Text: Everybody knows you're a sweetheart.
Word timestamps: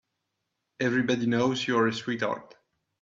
Everybody 0.79 1.27
knows 1.27 1.67
you're 1.67 1.85
a 1.87 1.93
sweetheart. 1.93 2.55